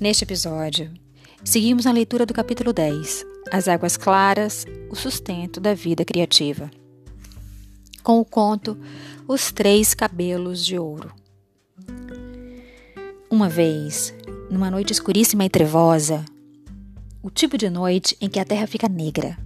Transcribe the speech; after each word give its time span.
Neste 0.00 0.22
episódio, 0.22 0.92
seguimos 1.42 1.84
na 1.84 1.90
leitura 1.90 2.24
do 2.24 2.32
capítulo 2.32 2.72
10, 2.72 3.26
As 3.50 3.66
Águas 3.66 3.96
Claras, 3.96 4.64
o 4.88 4.94
sustento 4.94 5.58
da 5.58 5.74
vida 5.74 6.04
criativa, 6.04 6.70
com 8.04 8.20
o 8.20 8.24
conto 8.24 8.78
Os 9.26 9.50
Três 9.50 9.94
Cabelos 9.94 10.64
de 10.64 10.78
Ouro. 10.78 11.12
Uma 13.28 13.48
vez, 13.48 14.14
numa 14.48 14.70
noite 14.70 14.92
escuríssima 14.92 15.44
e 15.44 15.50
trevosa, 15.50 16.24
o 17.20 17.28
tipo 17.28 17.58
de 17.58 17.68
noite 17.68 18.16
em 18.20 18.28
que 18.28 18.38
a 18.38 18.44
terra 18.44 18.68
fica 18.68 18.88
negra, 18.88 19.36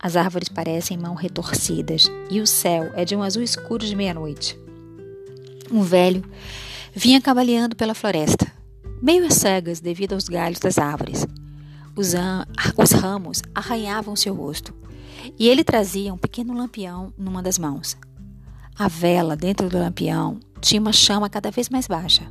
as 0.00 0.16
árvores 0.16 0.48
parecem 0.48 0.98
mãos 0.98 1.20
retorcidas 1.20 2.10
e 2.28 2.40
o 2.40 2.46
céu 2.46 2.90
é 2.96 3.04
de 3.04 3.14
um 3.14 3.22
azul 3.22 3.42
escuro 3.42 3.86
de 3.86 3.94
meia-noite. 3.94 4.58
Um 5.70 5.82
velho 5.82 6.24
vinha 6.92 7.20
cavaleando 7.20 7.76
pela 7.76 7.94
floresta 7.94 8.55
meio 9.00 9.26
às 9.26 9.34
cegas 9.34 9.80
devido 9.80 10.14
aos 10.14 10.28
galhos 10.28 10.58
das 10.58 10.78
árvores. 10.78 11.26
Os, 11.96 12.12
os 12.76 12.90
ramos 12.92 13.42
arranhavam 13.54 14.14
seu 14.14 14.34
rosto 14.34 14.74
e 15.38 15.48
ele 15.48 15.64
trazia 15.64 16.12
um 16.12 16.18
pequeno 16.18 16.54
lampião 16.54 17.12
numa 17.16 17.42
das 17.42 17.58
mãos. 17.58 17.96
A 18.78 18.88
vela 18.88 19.34
dentro 19.34 19.68
do 19.68 19.78
lampião 19.78 20.38
tinha 20.60 20.80
uma 20.80 20.92
chama 20.92 21.30
cada 21.30 21.50
vez 21.50 21.68
mais 21.68 21.86
baixa. 21.86 22.28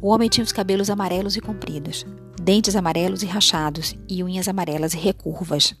O 0.00 0.08
homem 0.08 0.28
tinha 0.28 0.44
os 0.44 0.52
cabelos 0.52 0.88
amarelos 0.88 1.36
e 1.36 1.40
compridos, 1.40 2.06
dentes 2.40 2.76
amarelos 2.76 3.22
e 3.22 3.26
rachados 3.26 3.94
e 4.08 4.22
unhas 4.22 4.48
amarelas 4.48 4.94
e 4.94 4.98
recurvas. 4.98 5.74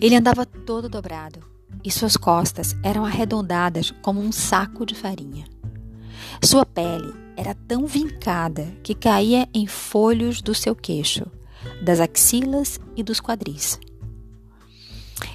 Ele 0.00 0.16
andava 0.16 0.44
todo 0.44 0.88
dobrado 0.88 1.40
e 1.84 1.90
suas 1.90 2.16
costas 2.16 2.76
eram 2.82 3.04
arredondadas 3.04 3.92
como 4.02 4.20
um 4.20 4.32
saco 4.32 4.84
de 4.86 4.94
farinha. 4.94 5.44
Sua 6.42 6.66
pele 6.66 7.12
era 7.36 7.54
tão 7.54 7.86
vincada 7.86 8.66
que 8.82 8.94
caía 8.94 9.48
em 9.54 9.66
folhos 9.66 10.40
do 10.42 10.54
seu 10.54 10.74
queixo, 10.74 11.26
das 11.82 12.00
axilas 12.00 12.78
e 12.96 13.02
dos 13.02 13.20
quadris. 13.20 13.78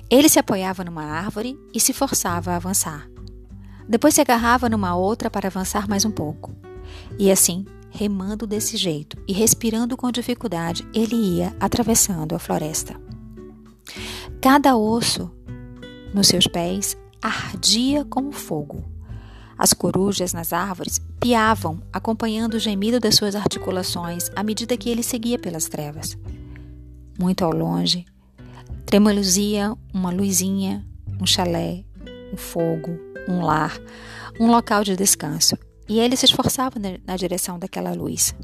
Ele 0.10 0.30
se 0.30 0.40
apoiava 0.40 0.84
numa 0.84 1.04
árvore 1.04 1.58
e 1.74 1.80
se 1.80 1.94
forçava 1.94 2.52
a 2.52 2.56
avançar. 2.56 3.10
Depois 3.88 4.14
se 4.14 4.22
agarrava 4.22 4.70
numa 4.70 4.96
outra 4.96 5.30
para 5.30 5.48
avançar 5.48 5.88
mais 5.88 6.06
um 6.06 6.12
pouco. 6.12 6.54
E 7.18 7.32
assim, 7.32 7.66
remando 7.90 8.46
desse 8.46 8.78
jeito 8.78 9.18
e 9.28 9.34
respirando 9.34 9.96
com 9.96 10.12
dificuldade, 10.12 10.88
ele 10.94 11.16
ia 11.16 11.56
atravessando 11.60 12.36
a 12.36 12.40
floresta. 12.40 13.00
Cada 14.42 14.76
osso 14.78 15.32
nos 16.14 16.28
seus 16.28 16.48
pés 16.48 16.98
ardia 17.22 18.06
como 18.06 18.32
fogo 18.32 18.97
as 19.58 19.74
corujas 19.74 20.34
nas 20.34 20.54
árvores 20.54 21.02
piavam, 21.20 21.82
acompanhando 21.92 22.56
o 22.56 22.60
gemido 22.60 23.00
das 23.00 23.16
suas 23.16 23.36
articulações 23.36 24.30
à 24.36 24.44
medida 24.44 24.78
que 24.78 24.90
ele 24.90 25.02
seguia 25.02 25.40
pelas 25.40 25.68
trevas. 25.68 26.18
Muito 27.20 27.44
ao 27.44 27.52
longe, 27.52 28.06
tremeluzia 28.86 29.74
uma 29.94 30.12
luzinha, 30.12 30.86
um 31.20 31.26
chalé, 31.26 31.84
um 32.32 32.38
fogo, 32.38 33.00
um 33.28 33.42
lar, 33.42 33.78
um 34.40 34.52
local 34.52 34.84
de 34.84 34.96
descanso, 34.96 35.58
e 35.90 36.00
ele 36.00 36.16
se 36.16 36.26
esforçava 36.26 36.76
na 37.06 37.16
direção 37.16 37.58
daquela 37.58 37.94
luz. 37.94 38.36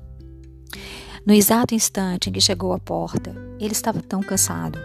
No 1.26 1.34
exato 1.34 1.76
instante 1.76 2.30
em 2.30 2.34
que 2.34 2.42
chegou 2.42 2.74
à 2.74 2.80
porta, 2.80 3.36
ele 3.60 3.72
estava 3.72 4.02
tão 4.02 4.22
cansado, 4.22 4.80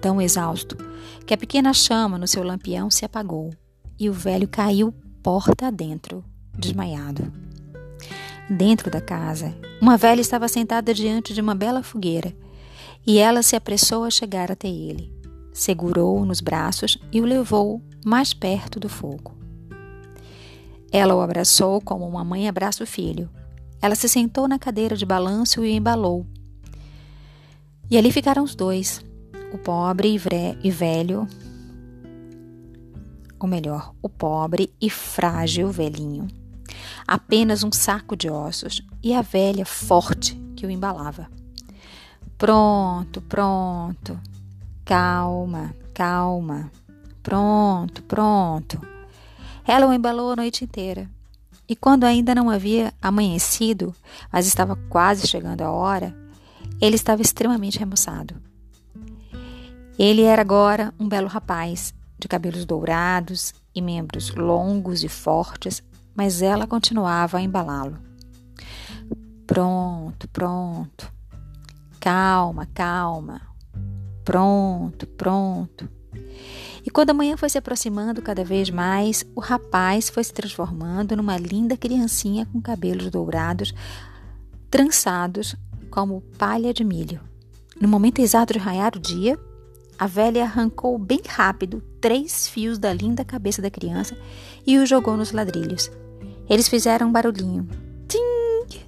tão 0.00 0.20
exausto, 0.20 0.76
que 1.26 1.34
a 1.34 1.36
pequena 1.36 1.74
chama 1.74 2.16
no 2.16 2.26
seu 2.26 2.42
lampião 2.42 2.90
se 2.90 3.04
apagou 3.04 3.50
e 3.98 4.08
o 4.08 4.12
velho 4.12 4.48
caiu 4.48 4.94
porta 5.22 5.68
adentro, 5.68 6.24
desmaiado. 6.58 7.32
Dentro 8.50 8.90
da 8.90 9.00
casa, 9.00 9.54
uma 9.80 9.96
velha 9.96 10.20
estava 10.20 10.48
sentada 10.48 10.92
diante 10.92 11.32
de 11.32 11.40
uma 11.40 11.54
bela 11.54 11.80
fogueira 11.82 12.34
e 13.06 13.18
ela 13.18 13.40
se 13.40 13.54
apressou 13.54 14.02
a 14.02 14.10
chegar 14.10 14.50
até 14.50 14.66
ele. 14.66 15.12
Segurou-o 15.52 16.24
nos 16.24 16.40
braços 16.40 16.98
e 17.12 17.20
o 17.20 17.24
levou 17.24 17.80
mais 18.04 18.34
perto 18.34 18.80
do 18.80 18.88
fogo. 18.88 19.32
Ela 20.90 21.14
o 21.14 21.20
abraçou 21.20 21.80
como 21.80 22.06
uma 22.06 22.24
mãe 22.24 22.48
abraça 22.48 22.82
o 22.82 22.86
filho. 22.86 23.30
Ela 23.80 23.94
se 23.94 24.08
sentou 24.08 24.48
na 24.48 24.58
cadeira 24.58 24.96
de 24.96 25.06
balanço 25.06 25.64
e 25.64 25.68
o 25.68 25.76
embalou. 25.76 26.26
E 27.88 27.96
ali 27.96 28.10
ficaram 28.10 28.42
os 28.42 28.56
dois, 28.56 29.00
o 29.52 29.58
pobre 29.58 30.20
e 30.62 30.70
velho, 30.70 31.28
ou 33.42 33.48
melhor, 33.48 33.92
o 34.00 34.08
pobre 34.08 34.72
e 34.80 34.88
frágil 34.88 35.68
velhinho. 35.68 36.28
Apenas 37.06 37.64
um 37.64 37.72
saco 37.72 38.16
de 38.16 38.30
ossos 38.30 38.80
e 39.02 39.12
a 39.12 39.20
velha 39.20 39.66
forte 39.66 40.40
que 40.54 40.64
o 40.64 40.70
embalava. 40.70 41.28
Pronto, 42.38 43.20
pronto. 43.22 44.18
Calma, 44.84 45.74
calma. 45.92 46.70
Pronto, 47.20 48.02
pronto. 48.04 48.80
Ela 49.66 49.86
o 49.86 49.92
embalou 49.92 50.32
a 50.32 50.36
noite 50.36 50.64
inteira. 50.64 51.10
E 51.68 51.74
quando 51.74 52.04
ainda 52.04 52.34
não 52.34 52.48
havia 52.48 52.92
amanhecido, 53.02 53.94
mas 54.32 54.46
estava 54.46 54.76
quase 54.88 55.26
chegando 55.26 55.62
a 55.62 55.70
hora, 55.70 56.16
ele 56.80 56.94
estava 56.94 57.22
extremamente 57.22 57.78
remoçado. 57.78 58.36
Ele 59.98 60.22
era 60.22 60.42
agora 60.42 60.92
um 60.98 61.08
belo 61.08 61.28
rapaz, 61.28 61.94
de 62.22 62.28
cabelos 62.28 62.64
dourados 62.64 63.52
e 63.74 63.82
membros 63.82 64.32
longos 64.34 65.02
e 65.02 65.08
fortes, 65.08 65.82
mas 66.14 66.40
ela 66.40 66.66
continuava 66.66 67.38
a 67.38 67.42
embalá-lo. 67.42 67.98
Pronto, 69.46 70.28
pronto. 70.28 71.12
Calma, 71.98 72.66
calma. 72.72 73.42
Pronto, 74.24 75.06
pronto. 75.06 75.88
E 76.84 76.90
quando 76.90 77.10
a 77.10 77.14
manhã 77.14 77.36
foi 77.36 77.48
se 77.48 77.58
aproximando 77.58 78.22
cada 78.22 78.44
vez 78.44 78.70
mais, 78.70 79.24
o 79.34 79.40
rapaz 79.40 80.08
foi 80.08 80.22
se 80.22 80.32
transformando 80.32 81.16
numa 81.16 81.36
linda 81.36 81.76
criancinha 81.76 82.46
com 82.46 82.60
cabelos 82.60 83.10
dourados, 83.10 83.74
trançados 84.70 85.56
como 85.90 86.20
palha 86.38 86.72
de 86.72 86.84
milho. 86.84 87.20
No 87.80 87.88
momento 87.88 88.20
exato 88.20 88.52
de 88.52 88.58
raiar 88.60 88.96
o 88.96 89.00
dia, 89.00 89.38
a 89.98 90.06
velha 90.06 90.44
arrancou 90.44 90.96
bem 90.98 91.20
rápido 91.26 91.82
três 92.02 92.48
fios 92.48 92.78
da 92.78 92.92
linda 92.92 93.24
cabeça 93.24 93.62
da 93.62 93.70
criança 93.70 94.18
e 94.66 94.76
os 94.76 94.88
jogou 94.88 95.16
nos 95.16 95.30
ladrilhos. 95.30 95.90
Eles 96.50 96.68
fizeram 96.68 97.08
um 97.08 97.12
barulhinho. 97.12 97.66
Ting, 98.08 98.80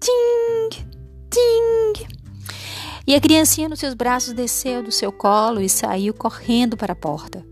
ting, 0.00 0.84
ting. 1.30 2.06
E 3.06 3.14
a 3.14 3.20
criancinha 3.20 3.68
nos 3.68 3.78
seus 3.78 3.94
braços 3.94 4.34
desceu 4.34 4.82
do 4.82 4.90
seu 4.90 5.12
colo 5.12 5.60
e 5.60 5.68
saiu 5.68 6.12
correndo 6.12 6.76
para 6.76 6.92
a 6.92 6.96
porta. 6.96 7.46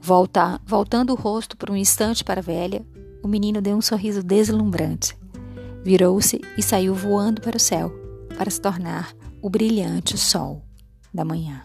Volta, 0.00 0.60
voltando 0.66 1.12
o 1.12 1.16
rosto 1.16 1.56
por 1.56 1.70
um 1.70 1.76
instante 1.76 2.24
para 2.24 2.40
a 2.40 2.42
velha, 2.42 2.84
o 3.22 3.28
menino 3.28 3.62
deu 3.62 3.76
um 3.76 3.80
sorriso 3.80 4.20
deslumbrante. 4.22 5.16
Virou-se 5.84 6.40
e 6.58 6.62
saiu 6.62 6.92
voando 6.92 7.40
para 7.40 7.56
o 7.56 7.60
céu, 7.60 7.92
para 8.36 8.50
se 8.50 8.60
tornar 8.60 9.14
o 9.40 9.48
brilhante 9.48 10.18
sol 10.18 10.60
da 11.12 11.24
manhã. 11.24 11.62